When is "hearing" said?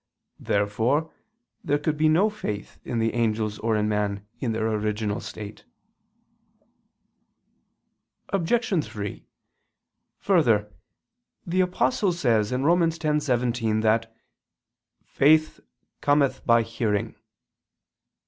16.63-17.15